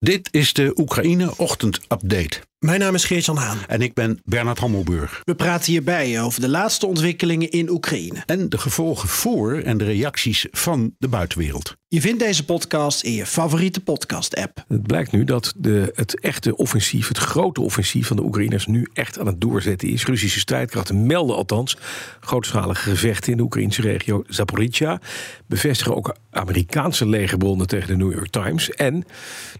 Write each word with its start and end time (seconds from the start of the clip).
Dit 0.00 0.28
is 0.30 0.52
de 0.52 0.72
Oekraïne 0.76 1.30
Ochtend 1.36 1.80
Update. 1.88 2.47
Mijn 2.58 2.80
naam 2.80 2.94
is 2.94 3.04
Geert-Jan 3.04 3.36
Haan. 3.36 3.58
En 3.66 3.80
ik 3.80 3.94
ben 3.94 4.20
Bernard 4.24 4.58
Hammelburg. 4.58 5.22
We 5.24 5.34
praten 5.34 5.72
hierbij 5.72 6.22
over 6.22 6.40
de 6.40 6.48
laatste 6.48 6.86
ontwikkelingen 6.86 7.50
in 7.50 7.70
Oekraïne. 7.70 8.22
En 8.26 8.48
de 8.48 8.58
gevolgen 8.58 9.08
voor 9.08 9.54
en 9.54 9.78
de 9.78 9.84
reacties 9.84 10.46
van 10.50 10.94
de 10.98 11.08
buitenwereld. 11.08 11.76
Je 11.90 12.00
vindt 12.00 12.18
deze 12.18 12.44
podcast 12.44 13.02
in 13.02 13.12
je 13.12 13.26
favoriete 13.26 13.80
podcast-app. 13.80 14.64
Het 14.68 14.86
blijkt 14.86 15.12
nu 15.12 15.24
dat 15.24 15.52
de, 15.56 15.92
het 15.94 16.20
echte 16.20 16.56
offensief, 16.56 17.08
het 17.08 17.18
grote 17.18 17.60
offensief 17.60 18.06
van 18.06 18.16
de 18.16 18.22
Oekraïners 18.22 18.66
nu 18.66 18.88
echt 18.92 19.18
aan 19.18 19.26
het 19.26 19.40
doorzetten 19.40 19.88
is. 19.88 20.04
Russische 20.04 20.38
strijdkrachten 20.38 21.06
melden 21.06 21.36
althans 21.36 21.76
grootschalige 22.20 22.90
gevechten 22.90 23.30
in 23.30 23.36
de 23.36 23.42
Oekraïnse 23.42 23.82
regio 23.82 24.22
Zaporizhia. 24.26 25.00
Bevestigen 25.46 25.96
ook 25.96 26.16
Amerikaanse 26.30 27.06
legerbronnen 27.06 27.66
tegen 27.66 27.88
de 27.88 27.96
New 27.96 28.12
York 28.12 28.30
Times. 28.30 28.70
En 28.70 29.04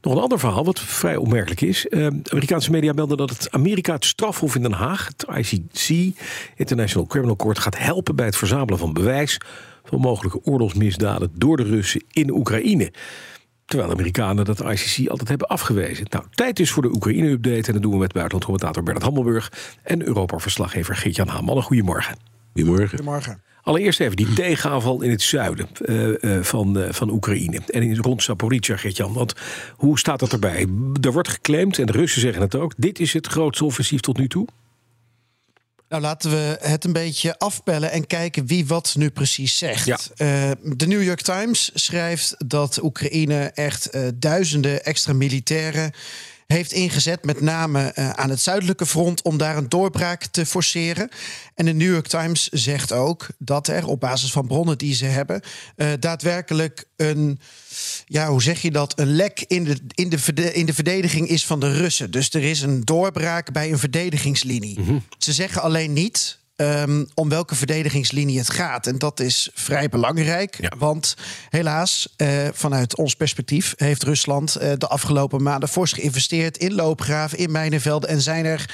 nog 0.01 0.15
een 0.15 0.23
ander 0.23 0.39
verhaal 0.39 0.65
wat 0.65 0.81
vrij 0.81 1.17
opmerkelijk 1.17 1.61
is. 1.61 1.87
Uh, 1.91 2.07
Amerikaanse 2.07 2.71
media 2.71 2.88
melden 2.93 3.17
dat 3.17 3.31
het 3.31 3.51
Amerika 3.51 3.93
het 3.93 4.05
strafhof 4.05 4.55
in 4.55 4.63
Den 4.63 4.73
Haag, 4.73 5.07
het 5.07 5.27
ICC, 5.37 6.17
International 6.57 7.07
Criminal 7.07 7.37
Court, 7.37 7.59
gaat 7.59 7.79
helpen 7.79 8.17
bij 8.17 8.27
het 8.27 8.37
verzamelen 8.37 8.79
van 8.79 8.93
bewijs 8.93 9.41
van 9.85 10.01
mogelijke 10.01 10.45
oorlogsmisdaden 10.45 11.31
door 11.35 11.57
de 11.57 11.63
Russen 11.63 12.05
in 12.11 12.31
Oekraïne. 12.31 12.93
Terwijl 13.65 13.89
de 13.89 13.97
Amerikanen 13.97 14.45
dat 14.45 14.61
ICC 14.61 15.09
altijd 15.09 15.29
hebben 15.29 15.49
afgewezen. 15.49 16.07
Nou, 16.11 16.25
tijd 16.31 16.57
dus 16.57 16.71
voor 16.71 16.83
de 16.83 16.95
Oekraïne-update. 16.95 17.67
En 17.67 17.73
dat 17.73 17.83
doen 17.83 17.93
we 17.93 17.99
met 17.99 18.13
buitenlandcommentator 18.13 18.83
Bernard 18.83 19.05
Hammelburg 19.05 19.53
en 19.83 20.07
Europa-verslaggever 20.07 20.97
Geert-Jan. 20.97 21.31
Goedemorgen. 21.63 22.17
Goedemorgen. 22.53 22.89
Goedemorgen. 22.89 23.48
Allereerst 23.69 24.01
even 24.01 24.17
die 24.17 24.33
tegenaanval 24.33 25.03
in 25.03 25.11
het 25.11 25.23
zuiden 25.23 25.69
uh, 25.81 26.09
uh, 26.21 26.43
van, 26.43 26.79
uh, 26.79 26.93
van 26.93 27.11
Oekraïne. 27.11 27.61
En 27.67 27.83
in, 27.83 27.97
rond 27.97 28.23
Zaporizhia, 28.23 28.77
Geert-Jan. 28.77 29.13
Want 29.13 29.35
hoe 29.77 29.99
staat 29.99 30.21
dat 30.21 30.33
erbij? 30.33 30.67
Er 31.01 31.13
wordt 31.13 31.29
geclaimd, 31.29 31.79
en 31.79 31.87
de 31.87 31.93
Russen 31.93 32.21
zeggen 32.21 32.43
het 32.43 32.55
ook... 32.55 32.75
dit 32.77 32.99
is 32.99 33.13
het 33.13 33.27
grootste 33.27 33.65
offensief 33.65 34.01
tot 34.01 34.19
nu 34.19 34.29
toe? 34.29 34.47
Nou, 35.89 36.03
laten 36.03 36.31
we 36.31 36.57
het 36.61 36.85
een 36.85 36.93
beetje 36.93 37.39
afpellen 37.39 37.91
en 37.91 38.07
kijken 38.07 38.47
wie 38.47 38.67
wat 38.67 38.95
nu 38.97 39.11
precies 39.11 39.59
zegt. 39.59 39.85
Ja. 39.85 39.99
Uh, 40.19 40.51
de 40.77 40.87
New 40.87 41.03
York 41.03 41.21
Times 41.21 41.71
schrijft 41.75 42.35
dat 42.47 42.83
Oekraïne 42.83 43.51
echt 43.55 43.95
uh, 43.95 44.09
duizenden 44.15 44.85
extra 44.85 45.13
militairen 45.13 45.93
heeft 46.55 46.73
ingezet, 46.73 47.25
met 47.25 47.41
name 47.41 47.93
uh, 47.95 48.11
aan 48.11 48.31
het 48.31 48.41
zuidelijke 48.41 48.87
front, 48.87 49.23
om 49.23 49.37
daar 49.37 49.57
een 49.57 49.69
doorbraak 49.69 50.25
te 50.25 50.47
forceren. 50.47 51.09
En 51.55 51.65
de 51.65 51.73
New 51.73 51.93
York 51.93 52.07
Times 52.07 52.49
zegt 52.49 52.93
ook 52.93 53.27
dat 53.39 53.69
er 53.69 53.87
op 53.87 54.01
basis 54.01 54.33
van 54.33 54.47
bronnen 54.47 54.79
die 54.79 54.95
ze 54.95 55.05
hebben, 55.05 55.43
uh, 55.77 55.89
daadwerkelijk 56.01 56.85
een, 56.97 57.41
ja, 58.07 58.29
hoe 58.29 58.43
zeg 58.43 58.63
je 58.63 58.71
dat, 58.71 58.99
een 58.99 59.15
lek 59.15 59.45
in 59.47 59.65
de, 59.65 59.79
in, 59.95 60.09
de, 60.09 60.53
in 60.53 60.67
de 60.67 60.75
verdediging 60.75 61.29
is 61.29 61.47
van 61.47 61.61
de 61.61 61.73
Russen. 61.73 62.11
Dus 62.11 62.31
er 62.31 62.45
is 62.45 62.61
een 62.61 62.85
doorbraak 62.85 63.53
bij 63.53 63.73
een 63.73 63.79
verdedigingslinie. 63.79 64.79
Mm-hmm. 64.79 65.05
Ze 65.19 65.33
zeggen 65.33 65.63
alleen 65.63 65.93
niet. 65.93 66.39
Um, 66.61 67.09
om 67.15 67.29
welke 67.29 67.55
verdedigingslinie 67.55 68.39
het 68.39 68.51
gaat. 68.51 68.87
En 68.87 68.99
dat 68.99 69.21
is 69.21 69.51
vrij 69.55 69.89
belangrijk. 69.89 70.57
Ja. 70.61 70.73
Want 70.79 71.17
helaas, 71.49 72.15
uh, 72.17 72.49
vanuit 72.53 72.97
ons 72.97 73.15
perspectief, 73.15 73.75
heeft 73.77 74.03
Rusland 74.03 74.57
uh, 74.63 74.73
de 74.79 74.89
afgelopen 74.89 75.43
maanden 75.43 75.69
fors 75.69 75.93
geïnvesteerd 75.93 76.57
in 76.57 76.75
loopgraven, 76.75 77.39
in 77.39 77.51
mijnenvelden. 77.51 78.09
En 78.09 78.21
zijn 78.21 78.45
er 78.45 78.71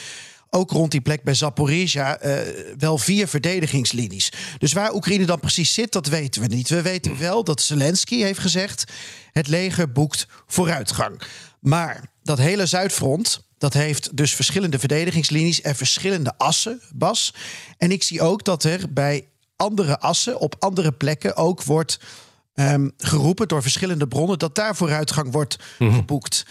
ook 0.51 0.71
rond 0.71 0.91
die 0.91 1.01
plek 1.01 1.23
bij 1.23 1.35
Zaporizhia 1.35 2.25
uh, 2.25 2.39
wel 2.79 2.99
vier 2.99 3.29
verdedigingslinies. 3.29 4.33
Dus 4.59 4.73
waar 4.73 4.95
Oekraïne 4.95 5.27
dan 5.27 5.41
precies 5.41 5.75
zit, 5.75 5.93
dat 5.93 6.07
weten 6.07 6.43
we 6.43 6.47
niet. 6.47 6.69
We 6.69 6.83
weten 6.83 7.19
wel 7.19 7.45
dat 7.45 7.61
Zelensky 7.61 8.23
heeft 8.23 8.41
gezegd: 8.41 8.85
het 9.33 9.49
leger 9.49 9.93
boekt 9.93 10.27
vooruitgang. 10.47 11.23
Maar 11.61 12.11
dat 12.23 12.39
hele 12.39 12.67
Zuidfront, 12.67 13.44
dat 13.59 13.73
heeft 13.73 14.17
dus 14.17 14.35
verschillende 14.35 14.79
verdedigingslinies 14.79 15.61
en 15.61 15.75
verschillende 15.75 16.35
assen, 16.37 16.81
Bas. 16.95 17.35
En 17.79 17.91
ik 17.91 18.03
zie 18.03 18.21
ook 18.21 18.45
dat 18.45 18.65
er 18.65 18.93
bij 18.93 19.29
andere 19.57 20.01
assen 20.01 20.41
op 20.41 20.57
andere 20.59 20.93
plekken 20.93 21.37
ook 21.37 21.63
wordt 21.63 21.99
um, 22.55 22.93
geroepen 22.97 23.49
door 23.49 23.63
verschillende 23.63 24.09
bronnen 24.09 24.39
dat 24.39 24.55
daar 24.55 24.77
vooruitgang 24.77 25.33
wordt 25.33 25.59
mm-hmm. 25.79 25.97
geboekt. 25.97 26.47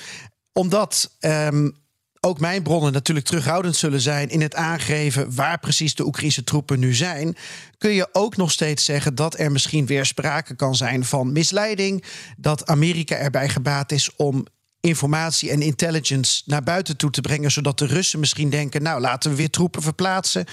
Omdat 0.53 1.15
um, 1.19 1.75
ook 2.19 2.39
mijn 2.39 2.63
bronnen 2.63 2.93
natuurlijk 2.93 3.25
terughoudend 3.25 3.75
zullen 3.75 4.01
zijn 4.01 4.29
in 4.29 4.41
het 4.41 4.55
aangeven 4.55 5.35
waar 5.35 5.59
precies 5.59 5.95
de 5.95 6.05
Oekraïnse 6.05 6.43
troepen 6.43 6.79
nu 6.79 6.93
zijn, 6.93 7.35
kun 7.77 7.91
je 7.91 8.07
ook 8.11 8.37
nog 8.37 8.51
steeds 8.51 8.85
zeggen 8.85 9.15
dat 9.15 9.39
er 9.39 9.51
misschien 9.51 9.85
weer 9.85 10.05
sprake 10.05 10.55
kan 10.55 10.75
zijn 10.75 11.05
van 11.05 11.31
misleiding, 11.31 12.03
dat 12.37 12.65
Amerika 12.65 13.15
erbij 13.15 13.49
gebaat 13.49 13.91
is 13.91 14.15
om 14.15 14.45
informatie 14.87 15.49
en 15.51 15.61
intelligence 15.61 16.41
naar 16.45 16.63
buiten 16.63 16.97
toe 16.97 17.09
te 17.09 17.21
brengen, 17.21 17.51
zodat 17.51 17.79
de 17.79 17.85
Russen 17.85 18.19
misschien 18.19 18.49
denken: 18.49 18.81
nou, 18.81 19.01
laten 19.01 19.29
we 19.29 19.35
weer 19.35 19.49
troepen 19.49 19.81
verplaatsen. 19.81 20.45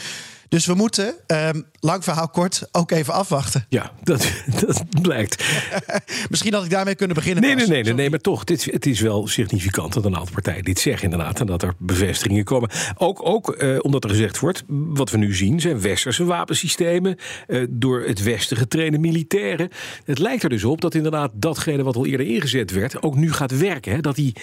Dus 0.50 0.66
we 0.66 0.74
moeten, 0.74 1.14
um, 1.26 1.66
lang 1.80 2.04
verhaal 2.04 2.28
kort, 2.28 2.68
ook 2.72 2.90
even 2.90 3.14
afwachten. 3.14 3.66
Ja, 3.68 3.92
dat, 4.02 4.32
dat 4.66 4.84
blijkt. 5.02 5.44
Misschien 6.30 6.54
had 6.54 6.64
ik 6.64 6.70
daarmee 6.70 6.94
kunnen 6.94 7.16
beginnen. 7.16 7.42
Nee, 7.42 7.54
nee, 7.54 7.66
nee, 7.66 7.82
nee, 7.82 7.92
nee, 7.92 8.10
maar 8.10 8.18
toch, 8.18 8.44
dit, 8.44 8.64
het 8.64 8.86
is 8.86 9.00
wel 9.00 9.26
significant 9.26 9.92
dat 9.92 10.04
een 10.04 10.16
aantal 10.16 10.32
partijen 10.32 10.64
dit 10.64 10.78
zeggen 10.78 11.10
inderdaad. 11.10 11.40
En 11.40 11.46
dat 11.46 11.62
er 11.62 11.74
bevestigingen 11.78 12.44
komen. 12.44 12.70
Ook, 12.96 13.26
ook 13.26 13.50
eh, 13.50 13.78
omdat 13.80 14.04
er 14.04 14.10
gezegd 14.10 14.38
wordt, 14.38 14.62
wat 14.68 15.10
we 15.10 15.16
nu 15.16 15.34
zien 15.34 15.60
zijn 15.60 15.80
westerse 15.80 16.24
wapensystemen. 16.24 17.16
Eh, 17.46 17.62
door 17.68 18.02
het 18.02 18.22
westen 18.22 18.56
getrainde 18.56 18.98
militairen. 18.98 19.68
Het 20.04 20.18
lijkt 20.18 20.42
er 20.42 20.48
dus 20.48 20.64
op 20.64 20.80
dat 20.80 20.94
inderdaad 20.94 21.30
datgene 21.34 21.82
wat 21.82 21.96
al 21.96 22.06
eerder 22.06 22.26
ingezet 22.26 22.70
werd, 22.70 23.02
ook 23.02 23.16
nu 23.16 23.32
gaat 23.32 23.58
werken. 23.58 23.92
Hè? 23.92 24.00
Dat 24.00 24.16
die 24.16 24.34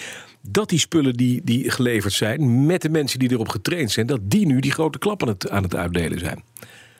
dat 0.49 0.69
die 0.69 0.79
spullen 0.79 1.13
die, 1.13 1.41
die 1.43 1.71
geleverd 1.71 2.13
zijn, 2.13 2.65
met 2.65 2.81
de 2.81 2.89
mensen 2.89 3.19
die 3.19 3.31
erop 3.31 3.49
getraind 3.49 3.91
zijn, 3.91 4.07
dat 4.07 4.19
die 4.23 4.45
nu 4.45 4.59
die 4.59 4.71
grote 4.71 4.97
klappen 4.97 5.27
aan 5.27 5.33
het, 5.33 5.49
aan 5.49 5.63
het 5.63 5.75
uitdelen 5.75 5.96
zijn. 6.19 6.43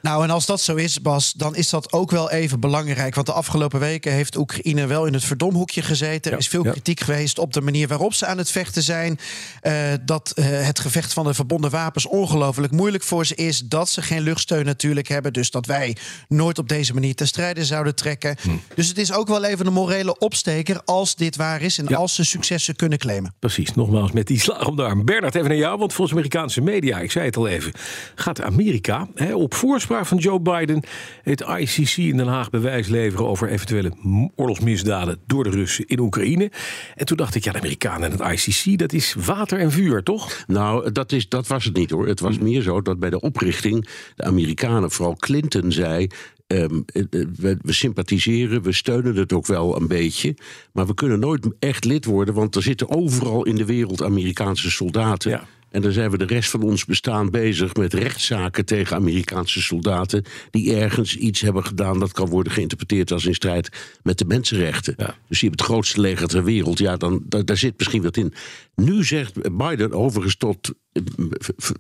Nou, 0.02 0.24
en 0.24 0.30
als 0.30 0.46
dat 0.46 0.62
zo 0.62 0.76
is, 0.76 1.02
Bas, 1.02 1.34
dan 1.34 1.56
is 1.56 1.70
dat 1.70 1.92
ook 1.94 2.12
wel 2.12 2.32
even 2.32 2.60
belangrijk. 2.60 3.16
Want 3.16 3.28
de 3.28 3.34
afgelopen 3.34 3.80
weken 3.80 4.12
heeft 4.12 4.36
Oekraïne 4.36 4.86
wel 4.86 5.06
in 5.06 5.14
het 5.14 5.24
verdomhoekje 5.24 5.82
gezeten. 5.82 6.32
Er 6.32 6.38
is 6.38 6.48
veel 6.48 6.64
kritiek 6.64 7.00
geweest 7.00 7.40
op 7.40 7.54
de 7.54 7.62
manier 7.62 7.88
waarop 7.88 8.14
ze 8.14 8.26
aan 8.26 8.38
het 8.38 8.52
vechten 8.52 8.82
zijn. 8.84 9.20
Uh, 9.64 9.74
dat 10.02 10.34
uh, 10.36 10.46
het 10.46 10.80
gevecht 10.80 11.14
van 11.14 11.26
de 11.26 11.34
verbonden 11.34 11.72
wapens 11.72 12.06
ongelooflijk 12.06 12.72
moeilijk 12.72 13.04
voor 13.04 13.26
ze 13.26 13.36
is. 13.36 13.60
Dat 13.60 13.90
ze 13.90 14.02
geen 14.02 14.22
luchtsteun 14.22 14.66
natuurlijk 14.66 15.08
hebben. 15.08 15.34
Dus 15.34 15.52
dat 15.52 15.66
wij 15.66 15.96
nooit 16.28 16.58
op 16.58 16.70
deze 16.70 16.94
manier 16.94 17.16
ten 17.16 17.28
strijde 17.28 17.66
zouden 17.66 17.96
trekken. 17.96 18.36
Hm. 18.42 18.50
Dus 18.76 18.88
het 18.88 18.98
is 18.98 19.14
ook 19.14 19.28
wel 19.28 19.44
even 19.44 19.66
een 19.68 19.74
morele 19.74 20.18
opsteker 20.18 20.82
als 20.86 21.16
dit 21.16 21.36
waar 21.36 21.62
is. 21.62 21.78
En 21.78 21.86
ja. 21.88 21.98
als 21.98 22.16
ze 22.16 22.24
successen 22.24 22.76
kunnen 22.76 22.98
claimen. 22.98 23.34
Precies, 23.40 23.74
nogmaals 23.74 24.12
met 24.12 24.28
die 24.28 24.40
slag 24.40 24.68
om 24.68 24.76
de 24.76 24.84
arm. 24.84 25.06
Bernard, 25.06 25.36
even 25.36 25.48
naar 25.48 25.58
jou. 25.58 25.78
Want 25.78 25.94
volgens 25.94 26.18
Amerikaanse 26.18 26.62
media, 26.62 27.00
ik 27.00 27.12
zei 27.12 27.26
het 27.26 27.38
al 27.38 27.48
even, 27.48 27.74
gaat 28.16 28.42
Amerika 28.42 29.08
hè, 29.16 29.36
op 29.36 29.54
voorspraak 29.54 29.87
van 29.88 30.18
Joe 30.18 30.40
Biden 30.40 30.84
het 31.24 31.42
ICC 31.42 31.98
in 31.98 32.18
Den 32.18 32.28
Haag 32.28 32.50
bewijs 32.50 32.88
leveren 32.88 33.28
over 33.28 33.50
eventuele 33.50 33.92
oorlogsmisdaden 34.36 35.20
door 35.26 35.44
de 35.44 35.50
Russen 35.50 35.88
in 35.88 36.00
Oekraïne. 36.00 36.52
En 36.96 37.06
toen 37.06 37.18
dacht 37.18 37.36
ik, 37.36 37.44
ja, 37.44 37.52
de 37.52 37.58
Amerikanen 37.58 38.12
en 38.12 38.18
het 38.18 38.48
ICC, 38.48 38.78
dat 38.78 38.94
is 38.94 39.14
water 39.14 39.60
en 39.60 39.72
vuur, 39.72 40.04
toch? 40.04 40.44
Nou, 40.48 40.92
dat, 40.92 41.12
is, 41.12 41.30
dat 41.30 41.48
was 41.48 41.64
het 41.64 41.76
niet 41.76 41.90
hoor. 41.90 42.08
Het 42.08 42.20
was 42.20 42.38
meer 42.38 42.62
zo 42.62 42.82
dat 42.82 43.00
bij 43.00 43.10
de 43.10 43.20
oprichting 43.20 43.88
de 44.16 44.24
Amerikanen, 44.24 44.92
vooral 44.92 45.16
Clinton, 45.16 45.72
zei. 45.72 46.08
Um, 46.48 46.86
we, 47.10 47.58
we, 47.62 47.74
sympathiseren, 47.74 48.62
we 48.62 48.72
steunen 48.72 49.16
het 49.16 49.34
ook 49.34 49.46
wel 49.46 49.76
een 49.76 49.88
beetje. 49.88 50.36
Maar 50.72 50.88
we 50.88 50.94
kunnen 50.94 51.20
nooit 51.20 51.48
echt 51.60 51.86
lid 51.86 52.06
worden, 52.06 52.34
want 52.34 52.56
er 52.56 52.62
zitten 52.62 52.90
overal 52.90 53.46
in 53.46 53.56
de 53.56 53.66
wereld 53.66 54.04
Amerikaanse 54.04 54.72
soldaten. 54.72 55.32
Ja. 55.32 55.44
En 55.70 55.82
dan 55.82 55.92
zijn 55.92 56.12
we 56.12 56.18
de 56.18 56.26
rest 56.26 56.50
van 56.50 56.62
ons 56.62 56.86
bestaan 56.86 57.30
bezig 57.30 57.76
met 57.76 57.94
rechtszaken 57.94 58.66
tegen 58.66 58.96
Amerikaanse 58.96 59.62
soldaten. 59.62 60.24
die 60.52 60.76
ergens 60.76 61.16
iets 61.16 61.42
hebben 61.42 61.66
gedaan 61.66 62.00
dat 62.00 62.12
kan 62.12 62.30
worden 62.30 62.54
geïnterpreteerd 62.54 63.12
als 63.12 63.26
in 63.26 63.34
strijd 63.34 63.70
met 64.04 64.18
de 64.18 64.26
mensenrechten. 64.26 64.94
Ja. 64.98 65.06
Dus 65.06 65.40
die 65.40 65.50
hebben 65.50 65.60
het 65.60 65.62
grootste 65.62 66.02
leger 66.02 66.28
ter 66.28 66.44
wereld. 66.44 66.80
Ja, 66.80 66.98
dan, 66.98 67.24
daar, 67.26 67.46
daar 67.46 67.58
zit 67.58 67.74
misschien 67.78 68.02
wat 68.02 68.18
in. 68.18 68.34
Nu 68.76 69.04
zegt 69.04 69.58
Biden 69.58 69.92
overigens 69.92 70.36
tot 70.36 70.74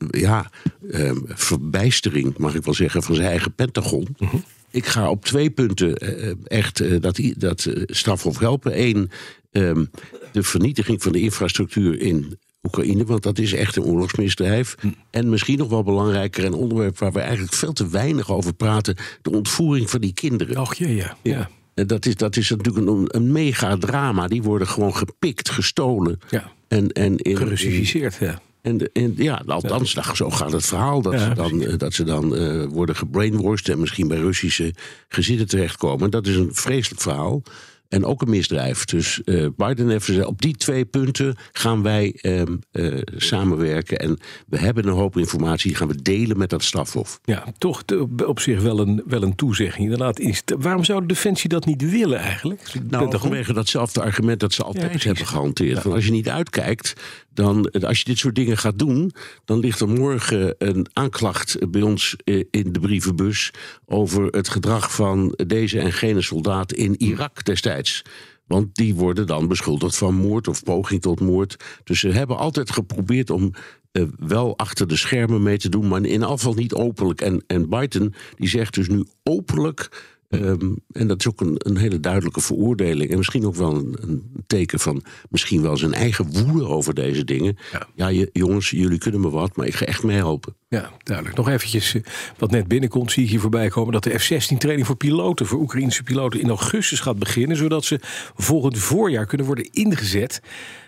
ja, 0.10 0.52
eh, 0.92 1.12
verbijstering, 1.26 2.38
mag 2.38 2.56
ik 2.56 2.64
wel 2.64 2.74
zeggen, 2.74 3.04
van 3.04 3.16
zijn 3.16 3.28
eigen 3.28 3.54
Pentagon. 3.54 4.08
Mhm. 4.18 4.38
Ik 4.72 4.86
ga 4.86 5.10
op 5.10 5.26
twee 5.26 5.50
punten 5.50 5.98
echt 6.48 7.02
dat, 7.02 7.20
dat 7.38 7.68
strafhof 7.86 8.40
helpen. 8.40 8.82
Eén, 8.82 9.10
ehm, 9.52 9.86
de 10.32 10.44
vernietiging 10.44 11.02
van 11.02 11.12
de 11.12 11.20
infrastructuur 11.20 12.00
in 12.00 12.38
Oekraïne, 12.68 13.06
want 13.06 13.24
dat 13.24 13.40
is 13.40 13.54
echt 13.54 13.76
een 13.76 13.84
oorlogsmisdrijf. 13.84 14.76
Hm. 14.80 14.88
En 15.10 15.30
misschien 15.30 15.58
nog 15.58 15.70
wel 15.70 15.84
belangrijker, 15.84 16.46
een 16.46 16.54
onderwerp 16.54 16.98
waar 16.98 17.12
we 17.12 17.20
eigenlijk 17.20 17.54
veel 17.54 17.74
te 17.74 17.88
weinig 17.88 18.32
over 18.32 18.54
praten: 18.54 18.96
de 19.22 19.32
ontvoering 19.32 19.90
van 19.90 20.02
die 20.02 20.14
kinderen. 20.14 20.58
Och 20.58 20.76
jee, 20.76 20.96
ja. 20.96 21.18
ja. 21.24 21.50
En 21.74 21.88
Dat 21.88 22.06
is, 22.06 22.16
dat 22.16 22.36
is 22.36 22.50
natuurlijk 22.50 22.88
een, 22.88 23.06
een 23.08 23.32
mega 23.32 23.78
drama. 23.78 24.28
Die 24.28 24.44
worden 24.44 24.68
gewoon 24.68 24.96
gepikt, 24.96 25.50
gestolen. 25.50 26.20
Ja. 26.30 26.52
En, 26.68 26.92
en 26.92 27.18
in, 27.18 27.38
Gerussificeerd, 27.38 28.16
ja. 28.20 28.42
en, 28.62 28.90
ja, 29.16 29.44
althans, 29.46 29.94
nou, 29.94 30.16
zo 30.16 30.30
gaat 30.30 30.52
het 30.52 30.66
verhaal. 30.66 31.02
Dat 31.02 31.14
Ja, 31.14 31.28
ze 31.28 31.34
dan, 31.34 31.62
eh, 31.62 31.78
dat 31.78 31.94
ze 31.94 32.04
dan 32.04 32.36
eh, 32.36 32.64
worden 32.66 32.96
gebrainwashed 32.96 33.70
en 33.70 33.80
misschien 33.80 34.08
bij 34.08 34.18
Russische 34.18 34.74
gezinnen 35.08 35.48
terechtkomen. 35.48 36.10
Dat 36.10 36.28
is 36.28 36.36
een 36.36 36.50
vreselijk 36.52 37.02
verhaal. 37.02 37.44
En 37.90 38.06
ook 38.06 38.22
een 38.22 38.30
misdrijf. 38.30 38.86
Dus 38.86 39.24
eh, 39.24 39.48
Biden 39.56 39.90
heeft 39.90 40.06
gezegd, 40.06 40.28
op 40.28 40.42
die 40.42 40.56
twee 40.56 40.86
punten 40.86 41.36
gaan 41.52 41.84
wij 41.84 42.18
ehm, 42.22 42.56
eh, 42.72 42.98
samenwerken. 43.16 44.00
En 44.00 44.20
we 44.48 44.58
hebben 44.58 44.88
een 44.88 44.94
hoop 44.94 45.18
informatie, 45.18 45.68
die 45.68 45.78
gaan 45.78 45.88
we 45.88 46.02
delen 46.02 46.38
met 46.38 46.50
dat 46.50 46.64
strafhof. 46.64 47.20
Ja, 47.24 47.44
toch 47.58 47.84
op 48.26 48.40
zich 48.40 48.62
wel 48.62 48.80
een, 48.80 49.04
wel 49.06 49.24
een 49.24 49.36
toezegging. 49.36 49.84
Inderdaad, 49.84 50.22
waarom 50.58 50.84
zou 50.84 51.02
de 51.02 51.08
Defensie 51.08 51.50
dat 51.50 51.66
niet 51.66 51.90
willen 51.92 52.20
eigenlijk? 52.20 52.74
Nou, 52.90 53.20
vanwege 53.20 53.54
datzelfde 53.54 54.02
argument 54.02 54.40
dat 54.40 54.54
ze 54.54 54.64
altijd 54.64 55.04
hebben 55.04 55.26
gehanteerd. 55.26 55.80
Van 55.80 55.92
als 55.92 56.06
je 56.06 56.12
niet 56.12 56.30
uitkijkt, 56.30 56.94
dan, 57.38 57.72
als 57.72 58.00
je 58.00 58.06
dit 58.06 58.18
soort 58.18 58.36
dingen 58.36 58.58
gaat 58.58 58.80
doen, 58.80 59.12
dan 59.46 59.60
ligt 59.60 59.80
er 59.80 59.90
morgen 59.90 60.56
een 60.58 60.88
aanklacht 60.94 61.72
bij 61.72 61.82
ons 61.82 62.16
eh, 62.24 62.44
in 62.52 62.72
de 62.74 62.80
brievenbus 62.80 63.52
over 63.86 64.26
het 64.26 64.50
gedrag 64.50 64.96
van 64.96 65.34
deze 65.48 65.80
en 65.80 65.94
gene 65.94 66.22
soldaat 66.22 66.74
in 66.74 67.02
Irak 67.02 67.46
destijds. 67.46 68.02
Want 68.46 68.76
die 68.76 68.96
worden 68.96 69.28
dan 69.28 69.48
beschuldigd 69.48 69.98
van 69.98 70.16
moord 70.16 70.48
of 70.48 70.64
poging 70.64 71.02
tot 71.02 71.20
moord. 71.20 71.56
Dus 71.84 72.00
ze 72.00 72.10
hebben 72.10 72.38
altijd 72.38 72.72
geprobeerd 72.72 73.30
om 73.30 73.54
eh, 73.92 74.04
wel 74.18 74.58
achter 74.58 74.88
de 74.88 74.96
schermen 74.96 75.44
mee 75.44 75.58
te 75.58 75.70
doen, 75.70 75.88
maar 75.88 76.06
in 76.06 76.24
geval 76.24 76.54
niet 76.54 76.74
openlijk. 76.74 77.22
En, 77.22 77.44
en 77.48 77.70
Biden 77.70 78.14
die 78.36 78.50
zegt 78.50 78.74
dus 78.74 78.88
nu 78.88 79.06
openlijk. 79.24 79.90
Ehm, 80.28 80.74
en 80.92 81.08
dat 81.08 81.20
is 81.20 81.28
ook 81.28 81.42
een, 81.42 81.56
een 81.58 81.78
hele 81.78 82.00
duidelijke 82.00 82.42
veroordeling. 82.42 83.12
En 83.12 83.18
misschien 83.18 83.46
ook 83.46 83.56
wel 83.56 83.76
een, 83.76 83.96
een 84.02 84.44
teken 84.48 84.80
van 84.80 85.04
misschien 85.30 85.62
wel 85.62 85.78
zijn 85.78 85.94
eigen 85.94 86.46
woede 86.46 86.68
over 86.68 86.94
deze 86.94 87.24
dingen. 87.24 87.58
Ja. 87.72 87.88
Ja, 87.96 88.08
je, 88.08 88.30
jongens, 88.34 88.70
jullie 88.70 88.98
kunnen 88.98 89.22
me 89.22 89.30
wat, 89.30 89.56
maar 89.56 89.68
ik 89.68 89.76
ga 89.76 89.86
echt 89.86 90.04
meehelpen. 90.04 90.56
Ja, 90.70 90.92
duidelijk. 91.04 91.38
Nog 91.38 91.50
eventjes 91.50 91.96
eh, 91.96 92.02
wat 92.38 92.52
net 92.52 92.68
binnenkomt, 92.68 93.12
zie 93.12 93.24
ik 93.24 93.30
hier 93.30 93.40
voorbij 93.40 93.70
komen... 93.70 93.94
dat 93.94 94.04
de 94.04 94.20
F-16-training 94.20 94.88
voor 94.88 94.98
piloten, 94.98 95.46
voor 95.46 95.60
Oekraïnse 95.60 96.04
piloten... 96.04 96.42
in 96.42 96.50
augustus 96.50 97.00
gaat 97.00 97.20
beginnen, 97.20 97.58
zodat 97.58 97.86
ze 97.86 98.00
volgend 98.36 98.78
voorjaar 98.78 99.26
kunnen 99.26 99.46
worden 99.46 99.72
ingezet... 99.72 100.42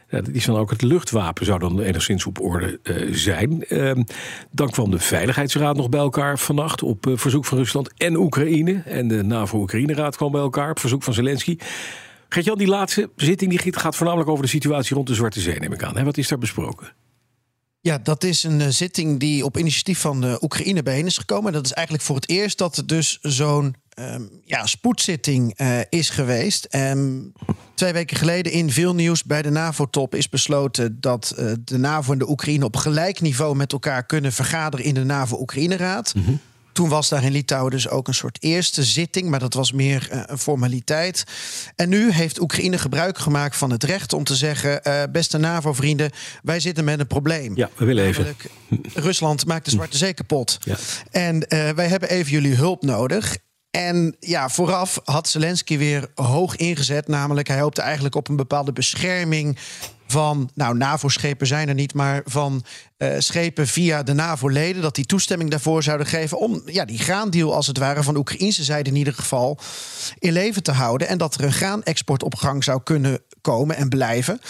Dat 0.09 0.29
is 0.29 0.45
dan 0.45 0.57
ook 0.57 0.69
het 0.69 0.81
luchtwapen, 0.81 1.45
zou 1.45 1.59
dan 1.59 1.79
enigszins 1.79 2.25
op 2.25 2.41
orde 2.41 2.79
eh, 2.83 2.95
zijn. 3.11 3.63
Ehm, 3.63 4.03
dan 4.51 4.69
kwam 4.69 4.91
de 4.91 5.00
Veiligheidsraad 5.00 5.75
nog 5.75 5.89
bij 5.89 6.00
elkaar 6.00 6.39
vannacht 6.39 6.83
op 6.83 7.07
eh, 7.07 7.13
verzoek 7.15 7.45
van 7.45 7.57
Rusland 7.57 7.94
en 7.97 8.15
Oekraïne. 8.15 8.81
En 8.85 9.07
de 9.07 9.23
NAVO-Oekraïne-raad 9.23 10.15
kwam 10.15 10.31
bij 10.31 10.41
elkaar 10.41 10.69
op 10.69 10.79
verzoek 10.79 11.03
van 11.03 11.13
Zelensky. 11.13 11.57
Gert-Jan, 12.29 12.57
die 12.57 12.67
laatste 12.67 13.09
zitting 13.15 13.59
die 13.59 13.73
gaat 13.79 13.95
voornamelijk 13.95 14.29
over 14.29 14.44
de 14.44 14.50
situatie 14.50 14.95
rond 14.95 15.07
de 15.07 15.13
Zwarte 15.13 15.39
Zee, 15.39 15.59
neem 15.59 15.73
ik 15.73 15.83
aan. 15.83 15.97
Hè? 15.97 16.03
Wat 16.03 16.17
is 16.17 16.27
daar 16.27 16.38
besproken? 16.38 16.88
Ja, 17.81 17.97
dat 17.97 18.23
is 18.23 18.43
een 18.43 18.61
eh, 18.61 18.67
zitting 18.67 19.19
die 19.19 19.45
op 19.45 19.57
initiatief 19.57 19.99
van 19.99 20.21
de 20.21 20.37
Oekraïne 20.41 20.83
bijeen 20.83 21.05
is 21.05 21.17
gekomen. 21.17 21.53
Dat 21.53 21.65
is 21.65 21.73
eigenlijk 21.73 22.05
voor 22.05 22.15
het 22.15 22.29
eerst 22.29 22.57
dat 22.57 22.77
er 22.77 22.87
dus 22.87 23.19
zo'n 23.21 23.75
ehm, 23.89 24.23
ja, 24.43 24.65
spoedzitting 24.65 25.53
eh, 25.55 25.79
is 25.89 26.09
geweest. 26.09 26.65
En 26.65 27.31
twee 27.73 27.93
weken 27.93 28.17
geleden 28.17 28.51
in 28.51 28.71
veel 28.71 28.95
nieuws 28.95 29.23
bij 29.23 29.41
de 29.41 29.49
NAVO-top 29.49 30.15
is 30.15 30.29
besloten 30.29 31.01
dat 31.01 31.33
eh, 31.37 31.51
de 31.63 31.77
NAVO 31.77 32.11
en 32.11 32.19
de 32.19 32.29
Oekraïne 32.29 32.65
op 32.65 32.75
gelijk 32.75 33.21
niveau 33.21 33.55
met 33.55 33.71
elkaar 33.71 34.05
kunnen 34.05 34.33
vergaderen 34.33 34.85
in 34.85 34.93
de 34.93 35.03
NAVO-Oekraïne-raad. 35.03 36.13
Toen 36.71 36.89
was 36.89 37.10
daar 37.10 37.24
in 37.24 37.31
Litouwen 37.31 37.71
dus 37.71 37.89
ook 37.89 38.07
een 38.07 38.13
soort 38.13 38.38
eerste 38.44 38.83
zitting, 38.83 39.30
maar 39.30 39.39
dat 39.39 39.54
was 39.54 39.71
meer 39.71 40.07
eh, 40.12 40.21
een 40.25 40.38
formaliteit. 40.38 41.24
En 41.75 41.89
nu 41.89 42.12
heeft 42.12 42.39
Oekraïne 42.42 42.77
gebruik 42.77 43.18
gemaakt 43.18 43.57
van 43.57 43.71
het 43.71 43.83
recht 43.83 44.13
om 44.13 44.24
te 44.24 44.36
zeggen: 44.36 44.83
eh, 44.83 45.04
beste 45.12 45.38
NAVO-vrienden, 45.38 46.12
wij 46.44 46.60
zitten 46.60 46.83
met 46.83 47.00
een 47.00 47.07
probleem. 47.07 47.56
Ja, 47.56 47.69
we 47.75 47.86
willen 47.86 48.06
even. 48.06 48.36
Rusland 48.94 49.45
maakt 49.45 49.66
de 49.66 49.71
Zwarte 49.71 49.98
Zee 49.98 50.13
kapot. 50.13 50.57
Ja. 50.60 50.75
En 51.12 51.48
eh, 51.48 51.69
wij 51.69 51.88
hebben 51.88 52.10
even 52.10 52.31
jullie 52.31 52.56
hulp 52.56 52.83
nodig. 52.83 53.38
En 53.71 54.16
ja, 54.19 54.50
vooraf 54.50 55.01
had 55.04 55.27
Zelensky 55.27 55.77
weer 55.77 56.07
hoog 56.16 56.56
ingezet. 56.56 57.07
Namelijk, 57.07 57.48
hij 57.48 57.60
hoopte 57.60 57.81
eigenlijk 57.81 58.16
op 58.16 58.27
een 58.27 58.36
bepaalde 58.36 58.74
bescherming 58.74 59.57
van, 60.11 60.50
nou, 60.53 60.77
NAVO-schepen 60.77 61.47
zijn 61.47 61.67
er 61.67 61.73
niet, 61.73 61.94
maar 61.94 62.21
van 62.25 62.63
eh, 62.97 63.15
schepen 63.17 63.67
via 63.67 64.03
de 64.03 64.13
NAVO-leden. 64.13 64.81
Dat 64.81 64.95
die 64.95 65.06
toestemming 65.06 65.50
daarvoor 65.50 65.83
zouden 65.83 66.07
geven 66.07 66.39
om 66.39 66.61
ja, 66.65 66.85
die 66.85 66.97
graandeal, 66.97 67.56
als 67.56 67.67
het 67.67 67.77
ware, 67.77 68.03
van 68.03 68.17
Oekraïnse 68.17 68.63
zijde 68.63 68.89
in 68.89 68.95
ieder 68.95 69.13
geval 69.13 69.59
in 70.19 70.31
leven 70.31 70.63
te 70.63 70.71
houden. 70.71 71.07
En 71.07 71.17
dat 71.17 71.35
er 71.35 71.44
een 71.44 71.53
graanexport 71.53 72.23
op 72.23 72.35
gang 72.35 72.63
zou 72.63 72.81
kunnen 72.83 73.21
komen 73.41 73.75
en 73.75 73.89
blijven. 73.89 74.41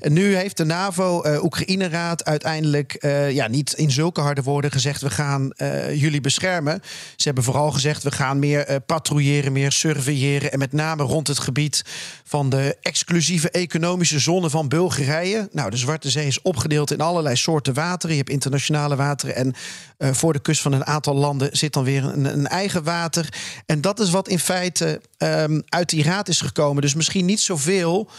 En 0.00 0.12
nu 0.12 0.36
heeft 0.36 0.56
de 0.56 0.64
NAVO-Oekraïne-raad 0.64 2.24
uiteindelijk 2.24 2.94
eh, 2.94 3.30
ja, 3.30 3.48
niet 3.48 3.72
in 3.72 3.90
zulke 3.90 4.20
harde 4.20 4.42
woorden 4.42 4.70
gezegd: 4.70 5.00
we 5.00 5.10
gaan 5.10 5.52
eh, 5.52 6.00
jullie 6.00 6.20
beschermen. 6.20 6.80
Ze 7.16 7.24
hebben 7.24 7.44
vooral 7.44 7.70
gezegd: 7.70 8.02
we 8.02 8.10
gaan 8.10 8.38
meer 8.38 8.66
eh, 8.66 8.76
patrouilleren, 8.86 9.52
meer 9.52 9.72
surveilleren. 9.72 10.52
En 10.52 10.58
met 10.58 10.72
name 10.72 11.02
rond 11.02 11.26
het 11.26 11.38
gebied 11.38 11.84
van 12.24 12.48
de 12.48 12.76
exclusieve 12.80 13.50
economische 13.50 14.18
zone 14.18 14.50
van 14.50 14.68
Bulgarije. 14.68 15.03
Nou, 15.52 15.70
de 15.70 15.76
Zwarte 15.76 16.10
Zee 16.10 16.26
is 16.26 16.42
opgedeeld 16.42 16.90
in 16.90 17.00
allerlei 17.00 17.36
soorten 17.36 17.74
wateren. 17.74 18.10
Je 18.16 18.20
hebt 18.22 18.32
internationale 18.32 18.96
wateren. 18.96 19.34
En 19.34 19.54
eh, 19.96 20.12
voor 20.12 20.32
de 20.32 20.38
kust 20.42 20.60
van 20.62 20.72
een 20.72 20.86
aantal 20.86 21.14
landen 21.14 21.56
zit 21.56 21.72
dan 21.72 21.84
weer 21.84 22.04
een, 22.04 22.24
een 22.24 22.46
eigen 22.46 22.82
water. 22.84 23.28
En 23.66 23.80
dat 23.80 24.00
is 24.00 24.10
wat 24.10 24.28
in 24.28 24.38
feite 24.38 25.00
ehm, 25.16 25.60
uit 25.68 25.88
die 25.88 26.02
raad 26.02 26.28
is 26.28 26.40
gekomen. 26.40 26.82
Dus 26.82 26.94
misschien 26.94 27.24
niet 27.24 27.40
zoveel. 27.40 28.10